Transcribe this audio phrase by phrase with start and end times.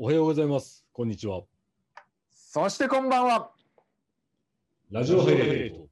[0.00, 0.86] おはようございます。
[0.92, 1.40] こんにちは。
[2.30, 3.50] そしてこんばんは。
[4.92, 5.88] ラジオハイレート。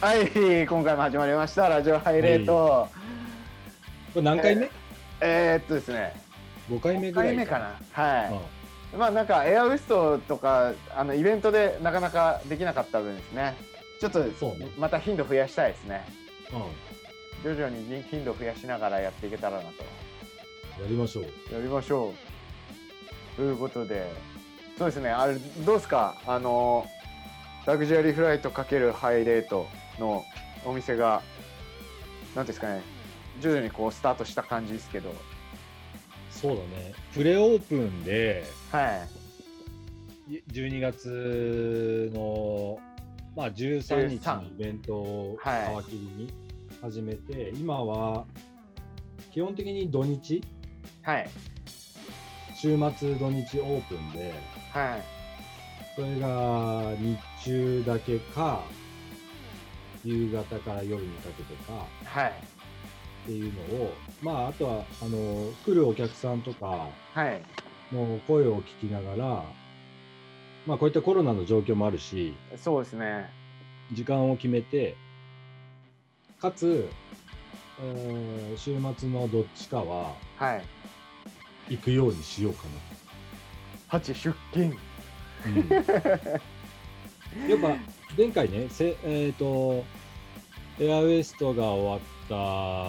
[0.00, 1.68] はい、今回も始まりました。
[1.68, 2.88] ラジオハイレート。
[4.12, 4.70] これ何回目、
[5.20, 6.14] えー、っとですね、
[6.70, 7.64] ?5 回目5ぐらい回目かな。
[7.64, 8.96] はあい。
[8.96, 13.73] まあなんかエアウエストとかあのイベントでなかなかできなかった分ですね。
[14.00, 14.24] ちょっと
[14.78, 16.04] また頻度増やしたいですね。
[16.52, 16.66] あ
[17.42, 19.84] 徐々に頻度増やしながらやっていけたらなと。
[20.82, 21.24] やりましょう。
[21.52, 23.36] やりましょう。
[23.36, 24.10] ということで、
[24.78, 26.86] そうですね、あれ、どうですか、あの、
[27.66, 29.66] ラグジュアリーフライト×ハイレート
[29.98, 30.24] の
[30.64, 31.22] お店が、
[32.34, 32.82] なんていうんですかね、
[33.40, 35.14] 徐々にこうスタートした感じですけど、
[36.30, 36.94] そうだね。
[37.14, 39.06] プレオープンで、は
[40.28, 42.78] い、い12月の、
[43.36, 46.32] まあ、13日13にイベントをはい皮切りに
[46.80, 48.26] 始めて、今は
[49.32, 50.42] 基本的に土日、
[51.02, 51.28] はい、
[52.54, 54.32] 週末土日オープンで、
[54.72, 55.02] はい、
[55.96, 58.62] それが日中だけか、
[60.04, 67.42] 夕方から夜にかけてかはい、っていうのを、まあ、あとはあの来るお客さんとかはい、
[67.92, 69.44] の声を聞きながら、
[70.66, 73.30] まあ、こういったコロナの状況もあるし、そうですね、
[73.92, 74.96] 時間を決めて、
[76.40, 76.88] かつ、
[77.82, 80.56] えー週末のどっちかはは
[81.68, 82.64] い、行くようにしようか
[83.90, 84.76] 8出勤、な。
[85.46, 85.50] う
[87.46, 87.76] ん、やっぱ
[88.16, 89.84] 前回ね、せえっ、と、
[90.78, 91.96] エアウエストが終わ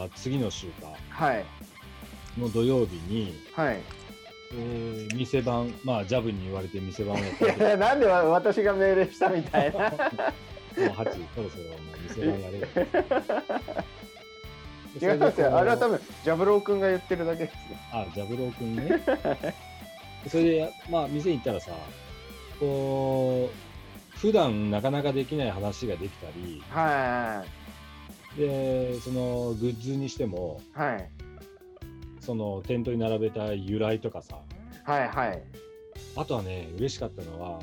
[0.08, 1.46] った次の週かはい、
[2.38, 3.82] の土曜日に、はい。
[4.54, 9.80] えー店番、まあ、ジャブに言われて店番をやったいや、なんで私が命令したみたいな。
[9.80, 9.96] もう8、
[10.76, 11.50] そろそろもう
[12.10, 12.68] 店番やれよ。
[15.14, 15.98] 違いますよ、あれは多分。
[15.98, 17.60] 分、ジャブロー君が言ってるだけですよ。
[17.92, 19.04] あ、ジャブロー君ね。
[20.30, 21.72] それで、まあ、店に行ったらさ、
[22.60, 27.44] こう、普段なかなかできない話ができたり、は
[28.38, 31.10] い、で、そのグッズにしても、はい、
[32.26, 34.40] その店頭に並べた由来とかさ、
[34.84, 35.42] はい、はい。
[36.16, 37.60] あとはね、嬉しかったのは、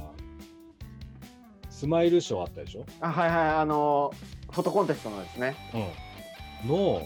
[1.69, 2.87] スマイル賞あったでしょ？
[3.01, 3.49] あはいはい。
[3.57, 4.15] あの
[4.53, 5.57] フォトコンテストのですね。
[6.65, 6.71] うん。
[6.71, 7.05] の、はい。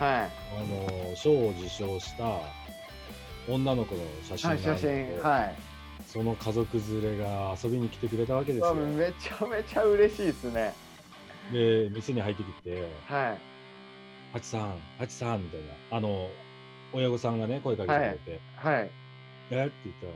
[0.00, 0.30] あ
[1.10, 2.40] の、賞を受賞した
[3.48, 5.22] 女の子の写真はい写真。
[5.22, 5.54] はい。
[6.06, 8.70] その家族連れが遊びに来てくれたわけですよ。
[8.70, 10.74] あめちゃめちゃ嬉しいですね。
[11.52, 13.38] で、店に入ってきて、はい
[14.32, 16.28] ハチさん、ハチさんみたいな、あの、
[16.92, 18.90] 親御さんがね、声かけてくれて、はい。
[19.50, 19.66] え？
[19.66, 20.12] って言ったら、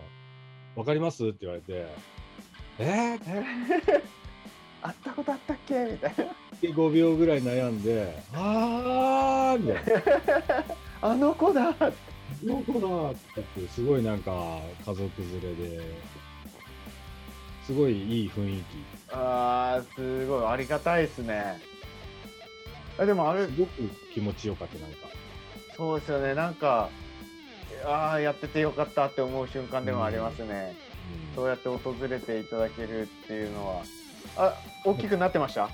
[0.77, 1.27] わかります？
[1.27, 1.87] って言われて、
[2.79, 2.85] え？
[2.85, 4.03] ー、っえ？
[4.83, 5.85] 会ったことあったっけ？
[5.93, 6.25] みたいな。
[6.61, 10.65] て5秒ぐらい悩んで、あーみたいな、
[11.11, 11.73] あの子だ
[12.43, 15.81] どこだって言って、すごいなんか家族連れで、
[17.67, 18.65] すごいいい雰囲気。
[19.13, 20.47] あーすごい。
[20.47, 21.61] ありがたいですね。
[22.99, 23.73] あでもあれすごく
[24.15, 25.09] 気持ちよかった、なんか。
[25.83, 26.35] そうですよね。
[26.37, 26.91] なんか
[27.85, 30.77] ああやっててよかったって思う瞬間でもありますね、
[31.29, 31.35] うん。
[31.35, 33.83] そうやって訪れていただけるっていうのは。
[34.37, 34.55] あ
[34.85, 35.69] 大きくなってました？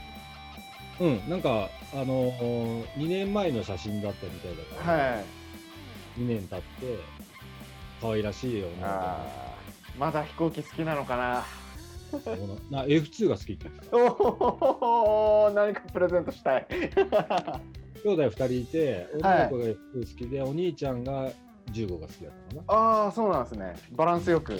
[0.99, 5.25] うん、なんか、あのー、2年前の写真だったみたいだから、はい。
[6.21, 6.99] 2年経って、
[8.01, 11.45] 可愛らしい女の子があーまだ飛行機好きなのかな？
[12.71, 13.97] な F2 が好きって言ってた。
[13.99, 16.67] おお何かプレゼントしたい
[18.03, 21.31] 兄弟2人いて、女の子が F2 好きで、お兄ちゃんが
[21.73, 22.75] 15が好きだったかな。
[22.75, 23.75] ああそうなんですね。
[23.93, 24.55] バランスよく。
[24.55, 24.59] へ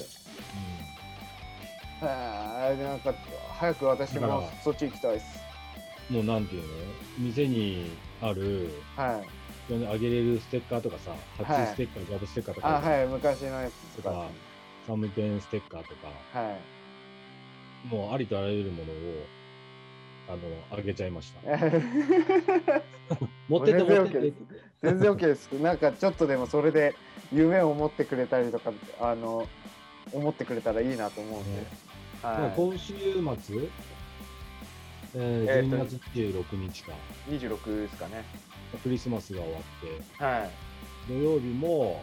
[2.03, 3.13] えなんか
[3.59, 5.41] 早く私もそっち行きたいです。
[6.11, 6.69] うん、もうなんていうの？
[7.19, 7.91] 店に
[8.21, 9.25] ある、は
[9.71, 9.87] い。
[9.87, 11.21] あげれるステッカーとかさ、はい。
[11.45, 14.11] 初ステッカー、ジャブステッカーとか、あはい昔のやつとか。
[14.11, 14.31] とか
[14.87, 16.53] サムペンステッカーとか、は
[17.85, 17.87] い。
[17.87, 19.29] もうありとあらゆるものを、
[20.29, 20.39] あの、
[20.71, 21.41] あげちゃいました。
[23.49, 24.37] 持ってって全然持っててです。
[24.83, 25.53] 全然 OK です。
[25.55, 26.95] なんかちょっとでもそれで
[27.33, 29.49] 夢を持ってくれたりとか、あの、
[30.13, 31.61] 思ってくれたらいいなと思うんで。
[31.61, 31.67] ね
[32.23, 33.21] まあは今週末、えー
[35.15, 36.93] えーと12月26日か、
[37.31, 37.33] い。
[37.33, 38.25] 26ですかね。
[38.83, 39.63] クリスマスが終わっ
[40.19, 40.51] て、はい。
[41.09, 42.03] 土曜日も、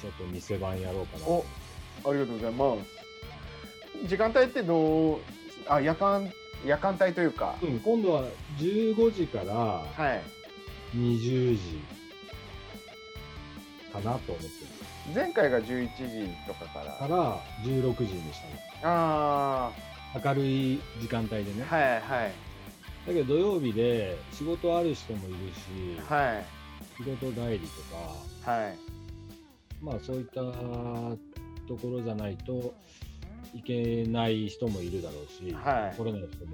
[0.00, 1.48] ちょっと店番やろうかなと思って。
[2.08, 2.84] ありがとうございま
[4.04, 4.08] す。
[4.08, 5.18] 時間帯ってどう、
[5.68, 6.32] あ、夜間、
[6.64, 7.56] 夜間帯というか。
[7.62, 8.24] うん、今度は
[8.58, 10.22] 15時からはい。
[10.96, 11.80] 20時
[13.92, 14.50] かなと思ってる。
[15.14, 16.92] 前回が11時とかから。
[16.96, 18.40] から16時にし
[18.82, 19.72] たあ
[20.14, 20.20] の。
[20.24, 21.66] 明るい時間帯でね。
[21.70, 22.32] あ、はいはい。
[23.06, 26.60] だけど土曜日で仕事ある人もいるし、はい
[26.96, 27.82] 仕事帰りと
[28.44, 28.78] か、はい
[29.80, 32.74] まあそういったところじゃないと
[33.54, 35.96] いけない人もいるだろうし、はい。
[35.96, 36.52] 来れない人も。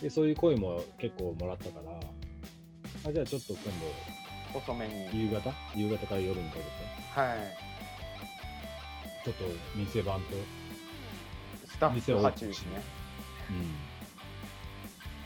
[0.00, 5.06] で、そういう声も結構もらったから、あじゃあちょっと今遅めに。
[5.10, 5.52] 度夕方？
[5.74, 6.66] 夕方から夜にかけて、
[7.14, 7.38] はい。
[9.24, 9.44] ちょっと
[9.76, 10.26] 店番と、
[11.66, 12.82] スタッフ店を8ですね。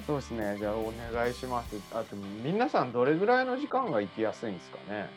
[0.07, 0.57] そうですね。
[0.59, 1.77] じゃあお願いします。
[1.93, 5.09] あと皆さんどれぐらいの時間が行きやすいんですかね？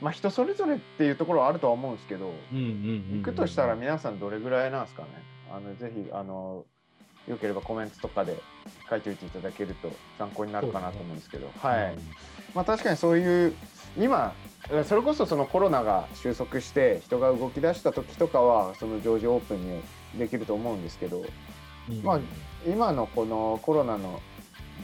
[0.00, 5.08] まあ人それぞれっていうところはあるとは思うんですけど行くとしたら皆さんどれぐらいなんですかね。
[5.52, 6.64] あのぜひあの
[7.28, 8.36] よければコメントとかで
[8.88, 11.94] 書いておいていただけると参考になるかなと思うんですけど、はい、
[12.54, 13.54] まあ確かにそういう
[13.98, 14.32] 今
[14.88, 19.82] それこそそのコロナが収束して人が動き出した時とかはその常時オープンに
[20.18, 21.24] できると思うんですけど。
[21.88, 22.02] うん。
[22.02, 22.20] まあ
[22.66, 24.20] 今のこのコロナの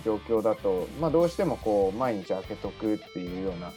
[0.05, 3.73] 状況だと、まあ、どうしてもこう毎日開けとくっていうような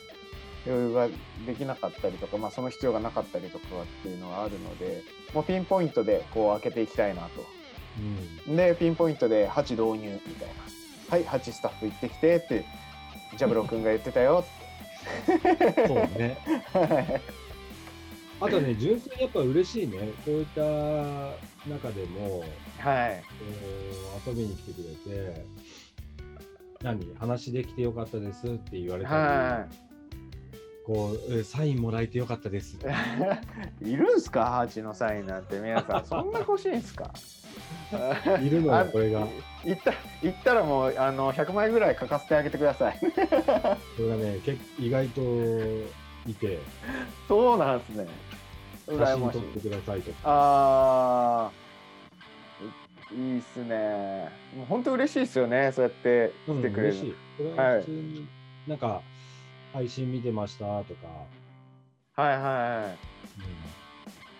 [0.65, 1.07] 余裕が
[1.45, 5.03] できなかったりとか、まあ、その必要がなかったりとかっていうのはあるので
[5.33, 7.45] もうピンポイントでこう開けていきたいなと。
[8.47, 10.53] うんでピンポイントで8導入みたいな
[11.09, 12.65] 「はい8スタッフ行ってきて」って
[13.37, 14.45] ジャブロ君が言ってたよ
[15.25, 16.37] そうね。
[16.39, 17.39] って。
[18.41, 19.97] あとね、純粋にやっぱ嬉しいね。
[20.25, 20.61] こういった
[21.69, 22.43] 中でも、
[22.77, 23.23] はい
[24.25, 24.77] 遊びに来てく
[25.07, 25.45] れて、
[26.81, 27.15] 何？
[27.19, 29.67] 話できてよかったですって言われたり、は
[30.89, 32.77] こうえサインもらえてよかったです。
[33.83, 33.85] い。
[33.91, 34.45] いるんすか？
[34.45, 37.11] ハチのサインなんて皆さん そんな欲しいんすか？
[38.41, 39.27] いるのあよ、これが。
[39.63, 39.93] 行った
[40.23, 42.97] 行ったらもうあの100枚ぐらい書かせてあげてください。
[42.99, 43.05] こ
[43.99, 45.21] れがね、結意外と
[46.27, 46.57] いて、
[47.27, 48.07] そうなんですね。
[48.87, 49.41] 写真撮っ。
[49.43, 50.17] てくださいとか。
[50.25, 54.29] あーいいいっすね。
[54.55, 55.71] もう本当嬉しいですよね。
[55.71, 57.15] そうやって来てくれる嬉しい。
[57.37, 58.27] これは普通に、
[58.67, 59.01] なんか、
[59.73, 61.07] 配信見てましたとか、
[62.21, 62.95] はいはいは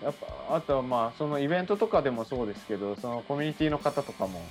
[0.01, 0.03] い。
[0.03, 4.41] やっぱあとはまあそのイベントとかでもそうですけどそのコミュニティの方とかも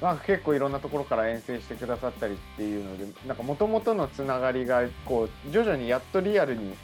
[0.00, 6.74] なんか結構いろんなところから遠征してくださったりっていうのでなんかもともとのつながりがこう徐々にやっとリアルに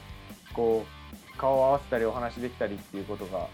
[0.53, 0.85] こ
[1.33, 3.47] う顔を合わせたりお話できたりっていうことが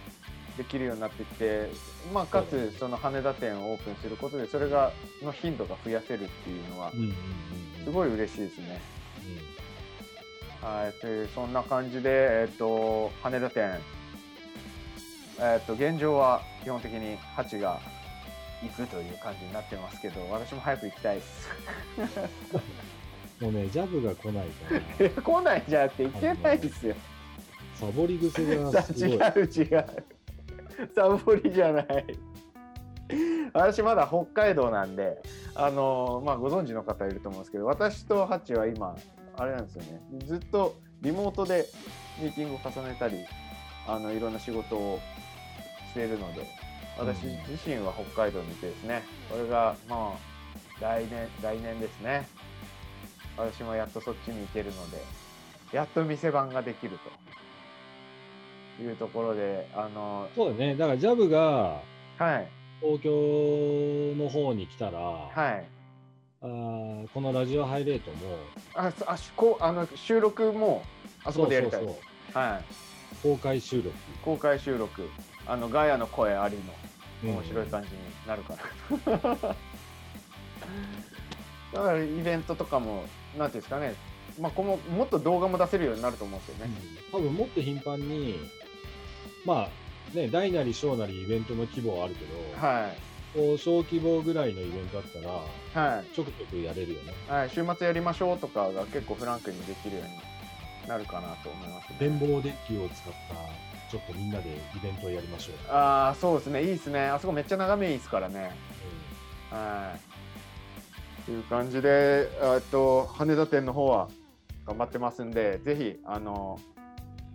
[0.58, 1.70] できるようになってきて、
[2.14, 4.92] まあ、かつその羽田店をオープンすることでそれが
[5.24, 7.14] の頻度が増やせるっていうのはうんうんうんう
[7.82, 7.86] ん。
[7.86, 8.82] すごい嬉しいですね。
[9.52, 9.57] うん
[10.62, 13.80] はい、でそんな感じで、えっと羽田店、
[15.40, 17.80] えっと現状は基本的にハチが
[18.62, 21.50] 行くという感じになってますけど私も早く行きたいです。
[23.40, 26.96] もうね、ジャブが来ないから、 来ないじゃなくて行けないですよ。
[27.76, 29.18] サボり癖がさすごい。
[29.18, 29.86] 違う違う。
[30.96, 31.86] サボりじゃない。
[33.54, 35.22] 私まだ北海道なんで、
[35.54, 38.96] あのまあご存知の方いると思うんですけど、私とハチは今
[39.38, 40.02] あれなんですよね。
[40.26, 41.68] ずっとリモートで
[42.20, 43.26] ミーティングを重ねたり、
[43.88, 45.00] あのいろんな仕事を
[45.92, 46.46] しているので、
[46.98, 52.28] 私うん自身は北海道にいてですね、これがまあ来年来年ですね。
[53.38, 54.98] 私もやっとそっちに行けるので、
[55.72, 56.98] やっと店番ができる
[58.78, 60.76] というところで、あのそうだね。
[60.76, 61.84] だからジャブが
[62.18, 62.48] はい
[62.82, 63.12] 東京
[64.16, 65.77] の方に来たら、はい。
[66.48, 68.18] あーこのラジオハイレートも
[68.74, 70.84] あ、そあしこうあの収録も
[71.24, 71.94] あそこでやりたいはい。
[71.94, 72.64] う
[73.24, 73.92] 公開収録。
[74.24, 75.10] 公開収録、
[75.46, 76.58] あのガヤの声あり
[77.24, 77.72] の面白いじ。
[77.72, 77.96] 感じに
[78.28, 79.38] なるかな。
[81.74, 83.04] だからイベントとかも
[83.38, 83.96] なんていうんですかね。
[84.40, 86.72] まあこのもっと動画も出せるようになると思うんですよね。
[87.12, 88.40] 多分もっと頻繁に、
[89.46, 89.68] ま
[90.14, 95.20] あね、大なり小なりイベントの規模はあるけど、はいこう小規模ぐらいのイベントだった
[95.80, 97.14] ら、はいちょくちょくやれるよね。
[97.28, 97.50] はい。
[97.50, 101.98] 週末やりましょうとかが結構フランクにできるようになるかなと思います、ね。
[102.00, 105.56] 展望デッキを使った、ちょっとみんなでイベントをやりましょう。
[105.72, 107.08] ああそうですねいいですね。
[107.08, 108.52] あそこめっちゃ眺めいいですからね。
[109.52, 111.26] はい。
[111.26, 114.08] という感じで、えっと羽田店の方は
[114.66, 116.60] 頑張ってますんで、ぜひあの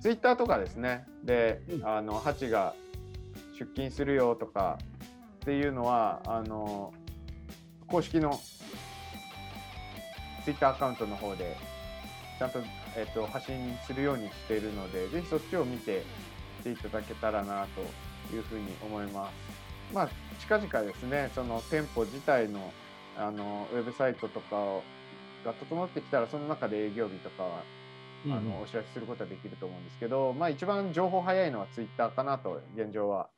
[0.00, 2.74] ツイッターとかですね、で、うんあのハチが
[3.58, 4.78] 出勤するよとか
[5.42, 6.94] っていうのはあの
[7.88, 8.40] 公式の
[10.44, 11.56] ツイッターアカウントの方で
[12.38, 12.60] ちゃんと
[12.96, 16.04] えっと発信するようにしているので、ぜひそっちを見て
[16.60, 19.94] 来ていただけたらなというふうに思います。
[19.94, 20.08] まあ
[20.40, 22.72] 近々ですね、その店舗自体の
[23.16, 24.84] あのウェブサイトとかを
[25.44, 27.64] が整ってきたら、その中で営業日とかは、
[28.24, 33.28] うんあのお知らせすることはできると思うんですけど、まあ一番情報早いのはツイッターかなと、現状は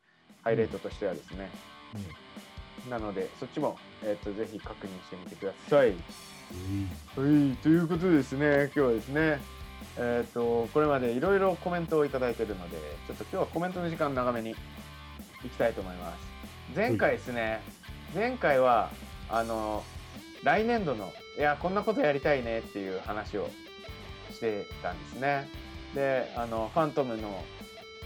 [0.42, 1.73] ハイレートとしてはですね。
[2.88, 5.90] なのでそっちも、えー、とぜひ確認してみてください。
[7.16, 9.40] うんはい、ということでですね、今日はですね、
[9.96, 14.54] えっ、と、これまでいろいろコメントをいただいているので、ちょっと今日はコメントの時間長めにい
[15.48, 16.18] きたいと思います。
[16.76, 17.60] 前回ですね、
[18.14, 18.90] 前回は、
[19.30, 19.82] あの、
[20.42, 23.48] 来年度の、いや、こんなことやりたいねっていう話を
[24.30, 25.48] してたんですね。
[25.94, 27.42] で、あの、ファントムの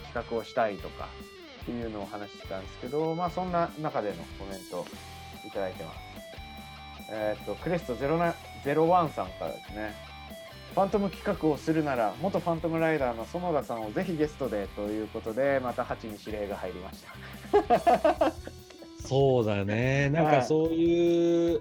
[0.04, 1.08] 企画をしたいとか
[1.68, 4.86] っていうのを話してたんですけど、まあ、そんな中でのコメント
[5.46, 5.98] いただいてます。
[7.10, 9.94] えっ、と、クレスト01さんからですね。
[10.74, 17.04] ファントム企画をするなら、元ファントムライダーの園田さんをぜひゲストでということで、また8に指令が入りまし
[18.18, 18.32] た。
[19.06, 20.08] そうだよね。
[20.10, 21.60] なんはいかそういう、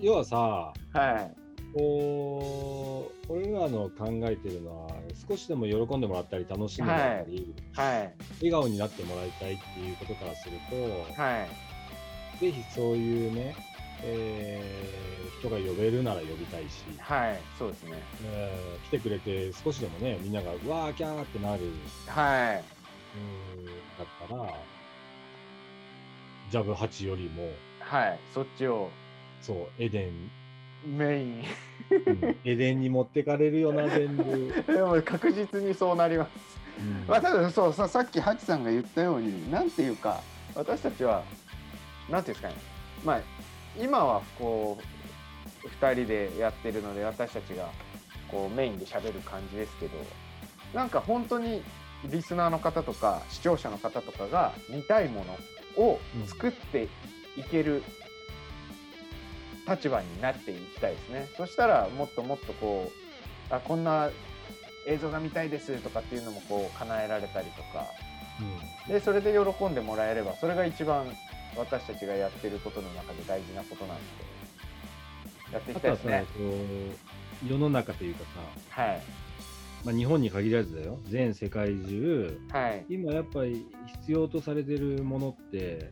[0.00, 0.72] 要はさ、は
[1.20, 1.39] い。
[1.72, 8.16] こう、俺らの考えてるのは、少しでも喜んでもらったり、楽しんでもらったり、はい。
[8.40, 12.38] 笑顔になってもらいたいっていうことからすると、はい。
[12.38, 13.54] ぜひそういうね、
[14.02, 17.42] えー人が呼べるなら呼びたいし、はい。
[17.58, 18.02] そうですね。
[18.22, 21.72] えー来てくれて少しでもね、みんながうわーキャーってなる、
[22.06, 22.64] はい。
[23.16, 24.38] うんだったら、
[26.46, 28.20] ジャブ8よりも、はい。
[28.26, 28.92] そっちを
[29.40, 30.30] そう、エデン、
[30.84, 31.28] メイン。
[31.34, 31.44] うん
[32.44, 34.52] エデンに持ってかれるよな、全部。
[34.72, 36.60] でも確実にそうなります。
[36.78, 40.22] うんまあ、ただそうささっきハチさんが言ったようになんていうか
[40.54, 41.22] 私たちは
[42.08, 42.54] なんていうんですかね
[43.04, 43.20] まあ
[43.78, 44.78] 今はこ
[45.62, 47.68] う2人でやってるので私たちが
[48.28, 49.92] こうメインで喋る感じですけど
[50.74, 51.62] なんか本当に
[52.06, 55.24] リスナーの方とか視聴者の方とかが見たいも
[55.76, 56.88] のを作って
[57.36, 57.82] いける
[59.70, 61.28] 立場になっていきたいですね。
[61.36, 62.90] そしたらもっともっとこ
[63.50, 64.10] うあこんな
[64.86, 67.86] 映像が見たいですとかっていうのもこう叶えられたりとか。
[68.88, 71.04] でそれで喜んでもらえればそれが一番
[71.58, 74.30] 私たちがやってることの中で大事なことなので。
[75.52, 76.24] やっていきたいですね。
[77.46, 78.24] 世の中というか
[78.70, 79.02] さ、はい。
[79.84, 82.84] まあ、日本に限らずだよ、全世界中、はい。
[82.88, 83.66] 今やっぱり
[84.00, 85.90] 必要とされてるものって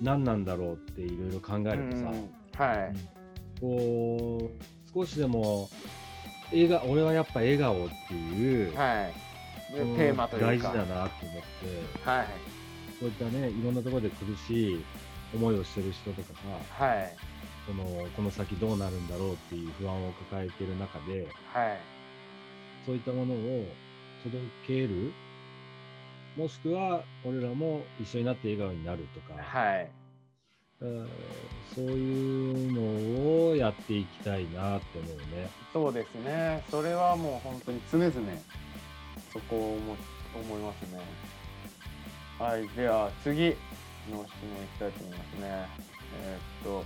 [0.00, 3.60] 何なんだろうっていろいろ考えるとさ、うんはい。
[3.60, 5.70] こう少しでも
[6.52, 9.14] 笑顔俺はやっぱ笑顔っていう、はい。
[9.72, 10.46] テーマというか。
[10.46, 11.10] 大事だなと思って
[12.04, 12.26] はい。
[12.98, 14.84] そういったねいろんなところで苦しい
[15.34, 16.28] 思いをしてる人とか
[16.78, 17.16] さはい。
[17.66, 21.80] このこの先どうなるんだろうっていう不安を抱えてる中ではい。
[22.84, 23.76] そういったものを
[24.22, 25.14] 届ける
[26.36, 29.84] もしくは俺らも一緒になって笑顔になるとか、はい。
[29.84, 29.99] うん
[30.80, 30.86] そ
[31.76, 35.50] ういうのをやっていきたいなって思うね。
[35.74, 36.64] そうですね。
[36.70, 38.12] それはもう本当に常々
[39.30, 39.96] そこを思
[40.34, 41.00] 思いますね。
[42.38, 43.58] はいでは次の質
[44.10, 44.26] 問い
[44.74, 45.66] きたいと思いますね。
[46.22, 46.84] えーっと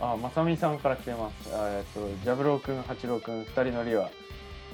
[0.00, 1.48] あまさみさんから来てます。
[1.48, 4.10] えーっとジャブロー君八郎君二人乗りは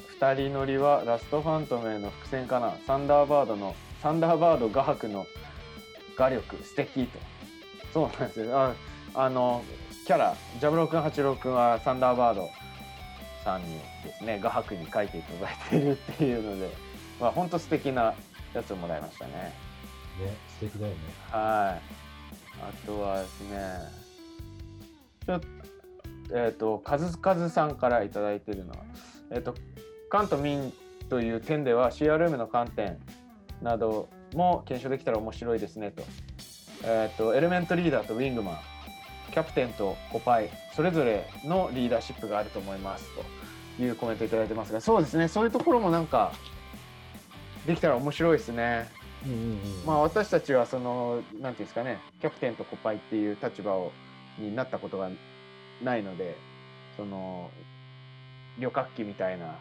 [0.08, 2.74] 二人乗りはラストファントムへの伏線かな。
[2.84, 5.24] サンダーバードのサンダーバード画伯の
[6.16, 7.33] 画力素敵と。
[7.94, 8.74] そうなんですよあ
[9.14, 9.62] あの
[10.04, 12.50] キャラジャブロー君八郎君はサンダーバード
[13.44, 16.70] さんにですね画伯に描いていただいているっていうので
[17.20, 18.12] まあ本当素敵な
[18.52, 19.52] やつをもらいましたねね
[20.58, 20.98] 素敵だよね。
[21.30, 22.04] はい
[22.60, 23.58] あとはですね
[25.26, 25.46] ちょっと
[26.32, 28.78] えっ、とカズカズさんからいただいているのは
[29.30, 29.54] えっ、と
[30.10, 30.72] 関と民
[31.08, 32.98] という点では CRM の観点
[33.62, 36.02] なども検証できたら面白いですねと。
[36.84, 38.58] えっ、とエレメントリーダーとウィングマン
[39.32, 43.04] キャプテンとコパイそれぞれのリーダーシップがあると思います
[43.76, 46.32] というコメントいただいてますがそうですねそういうところもなんか
[47.66, 48.88] できたら面白いですね。
[49.24, 49.58] うんうんうん。
[49.86, 53.90] まあ私たちはそのなんていうんですかねキャプテンとコパイっていう立場を
[54.38, 55.08] になったことが
[55.82, 56.36] ないので
[56.96, 57.50] その
[58.58, 59.56] 旅客機みたいな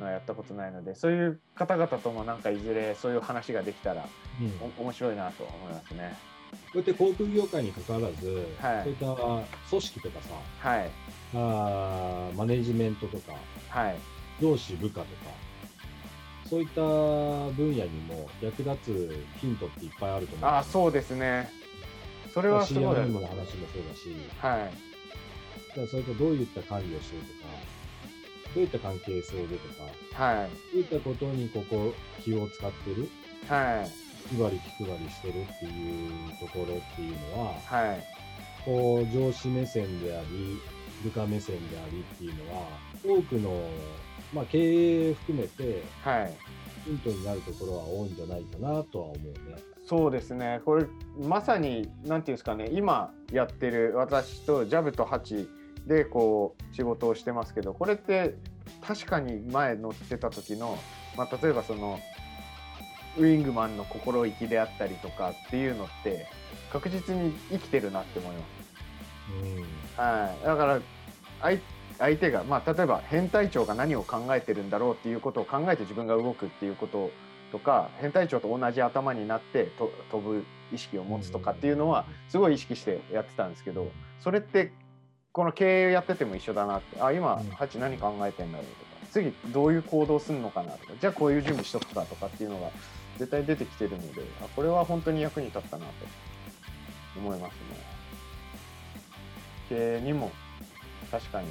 [0.00, 4.06] のはやったことないのでそういう方々ともなんかいずれそういう話ができたら
[4.40, 6.31] うん面白いなと思いますね。
[6.74, 8.82] うやって航空業界に関わらず、はい。
[8.84, 9.14] そういった
[9.70, 10.20] 組織とか
[10.60, 10.90] さはい。
[11.34, 13.32] あーマネジメントとか
[13.68, 13.96] はい。
[14.40, 15.06] 上司部下とか
[16.48, 16.80] そういった
[17.54, 20.50] 分野にも役立つヒントっていっぱいあると思う。
[20.50, 21.48] あそうですね。
[22.34, 24.14] それはすごいあ CRM の話もそうだし。
[24.38, 24.64] はい。
[25.68, 27.52] だからそれとどういった管理をしてるとか
[28.54, 29.68] どういった関係性でと
[30.18, 30.50] かはい。
[30.74, 33.08] どういったことにここ気を使ってる。
[33.48, 38.04] はい気張り気配りしてるっていうところっていうのははい。
[38.64, 40.58] こう上司目線であり
[41.02, 42.66] 部下目線でありっていうのは
[43.04, 43.68] 多くの、
[44.32, 46.32] まあ、経営含めてはい。
[46.84, 49.32] ヒントになるところは多いんじゃないかなとは思うね。
[49.86, 50.60] そうですね。
[50.64, 50.86] これ
[51.20, 52.68] まさになんていうんですかね。
[52.72, 55.48] 今やってる私とジャブとハチ
[55.86, 58.36] でこう仕事をしてますけどこれって
[58.80, 60.78] 確かに前乗ってた時の、
[61.16, 61.98] まあ、例えばその
[63.18, 66.26] ウィングマンの心意気であったりとかっていうのって
[66.72, 68.72] 確実に生きてるなって思います。
[69.30, 70.04] うん。
[70.04, 70.80] はい、だから
[71.40, 71.58] 相
[71.98, 77.10] 相手が、まあ、例えば変態長が何を考えてるんだろうっていうことを考えて自分が動くっていうこと
[77.52, 83.86] とか変態長と同じ頭になってと飛ぶ意識を持つとかっていうのはすごい意識してやってたんですけど
[84.20, 84.72] それって
[85.32, 87.50] この経営やってても一緒だなってあ今うん。
[87.50, 88.92] ハチ何考えてんだろうとか。
[89.10, 90.92] 次どういう行動するのかなとか。
[91.00, 92.70] じゃあこういう準備しとくかとかっていうのが
[93.18, 95.92] 絶対出てきてるのであこれは本当に役に立ったなと
[97.16, 97.58] 思いますね。
[99.68, 100.30] 経営にも
[101.10, 101.48] 確かに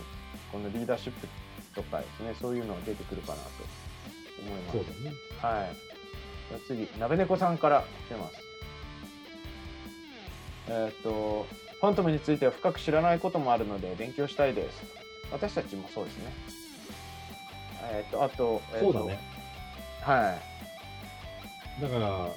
[0.52, 1.28] このリーダーシップ
[1.76, 3.50] とかですねそういうのが出てくるかなと
[4.42, 4.78] 思います。
[4.78, 5.16] そうだね。
[5.42, 5.76] はい。
[6.50, 8.36] じゃあ次、鍋猫さんから来てます。
[10.68, 11.46] えっ、と、
[11.80, 14.84] ファントムについては深く知らないこともあるので勉強したいです。
[15.32, 16.34] 私たちもそうですね。
[17.94, 19.20] えっ、と、あと、えーとそうだね。。
[20.02, 20.52] はい。
[21.80, 22.28] だから、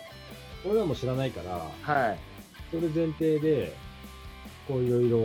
[0.65, 2.19] 俺らも知らないから、はい。
[2.71, 3.75] それ前提で、
[4.69, 5.19] こういろいろ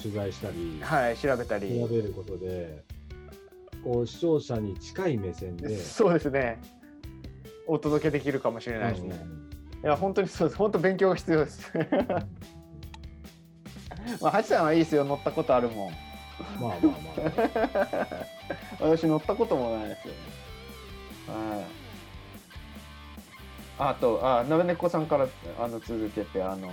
[0.00, 1.16] 取材したり、はい。
[1.16, 1.80] 調べたり。
[1.80, 2.82] 調べることで、
[3.84, 6.60] こう視聴者に近い目線で、そうですね。
[7.66, 9.20] お届けできるかもしれないですね。
[9.22, 9.42] うん
[9.82, 10.58] いや、本当にそうです。
[10.58, 11.72] 本当勉強が必要です。
[14.20, 15.04] まあ、ハチさんはいいですよ。
[15.04, 15.92] 乗ったことあるもん。
[16.60, 16.90] まあまあま
[18.78, 18.86] あ。
[18.86, 20.20] 私乗ったこともないですよね。
[21.56, 21.81] はい。
[23.88, 25.26] あと、あ、なべねこさんから
[25.58, 26.68] あの続けて、あの、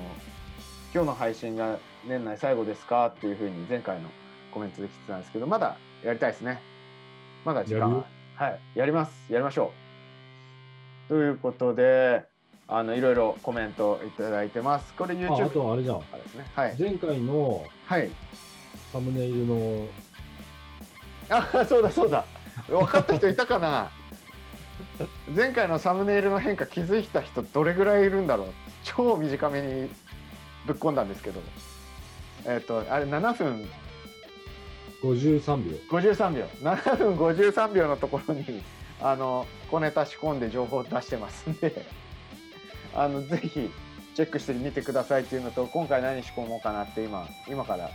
[0.93, 4.09] 今日の配信が年内最後ですかっていうふうに前回の
[4.51, 6.61] コメントで来てたんですけど、まだやりたいですね。
[7.45, 8.05] まだ時間は。
[8.35, 8.59] はい。
[8.75, 9.11] やります。
[9.31, 9.71] やりましょ
[11.07, 11.09] う。
[11.09, 12.23] ということで、
[12.67, 14.93] あの、いろいろコメントいただいてます。
[14.93, 15.99] これあ YouTube あとあれじゃん。
[15.99, 16.45] ですね。
[16.55, 16.75] はい。
[16.79, 18.09] 前回のはい。
[18.91, 19.87] サムネイルの、
[21.29, 22.25] あそうだそうだ
[22.67, 23.89] 分かった人いたかな？
[25.35, 28.47] 前回のサムネイルの変化気づいた人どれぐらいいるんだろう。
[28.83, 29.89] 超短めに
[30.65, 31.41] ぶっ込んだんですけど。
[32.45, 33.69] えっ、とあれ7分。
[35.01, 35.77] 53秒。
[35.89, 36.45] 53秒。
[36.61, 38.63] 7分53秒のところに
[39.01, 41.85] あの小ネタ仕込んで情報を出してますんで。
[42.95, 43.71] あのぜひ
[44.15, 47.89] チェックしてみてくださいっていうのと今回何仕込もうかなって今今から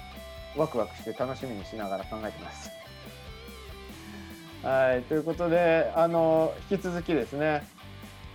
[0.56, 2.83] ワクワクして楽しみにしながら考えてます。
[4.64, 7.66] はいということであの引き続きですね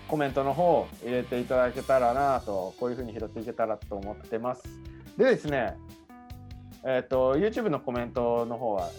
[0.08, 4.64] コメントの方入れていただけたらなとこういうふうに拾っていけたらと思ってます。
[5.18, 5.76] でですね
[6.86, 8.90] えっ、と YouTube のコメントの方は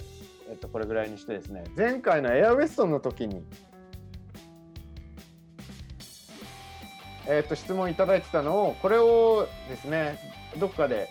[0.51, 3.45] えっと、これぐらいにしてですね前回のエアウェストンの時に、
[7.29, 10.19] えっと質問いただいてたのをこれをですね
[10.59, 11.09] どっかで、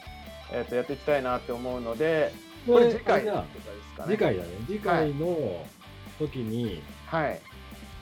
[0.51, 2.33] えっとやっていきたいなって思うので
[2.67, 4.49] これ次回とかですかね次回だね。
[4.67, 5.65] 次回の
[6.19, 7.39] 時に、はい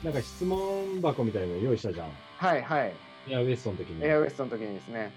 [0.02, 2.10] なんか質問箱みたいなの用意したじゃん。
[2.36, 2.92] はいはい
[3.28, 4.04] エアウェストの時に。
[4.04, 5.12] エアウェストの時にですね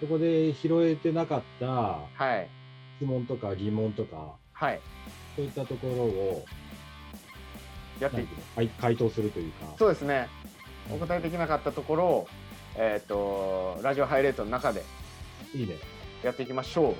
[0.00, 2.50] そこで拾えてなかったはい
[2.98, 4.80] 質問とか疑問とか、はい
[5.36, 6.44] そういったところを、
[8.00, 10.28] やっていくなんていうのはい回答するというか、そうですね
[10.90, 12.28] お答えできなかったところを
[12.76, 14.84] えっ、とラジオハイレートの中で
[15.54, 15.76] いいね。
[16.22, 16.96] やっていきましょう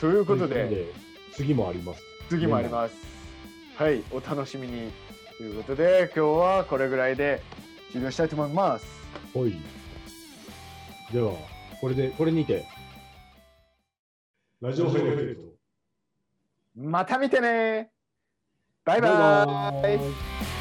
[0.00, 0.92] ということで
[1.32, 2.02] 次もあります。
[2.28, 3.23] 次もあります。
[3.76, 4.92] はい、お楽しみに。
[5.36, 7.42] ということで、今日はこれぐらいで
[7.90, 8.86] 終了したいと思います。
[9.32, 9.56] ほい。
[11.12, 11.32] では、
[11.80, 12.64] これで、これにて、
[14.60, 15.54] ラジオハイライト。
[16.76, 17.90] また見てね
[18.84, 20.53] バイバーイバイバ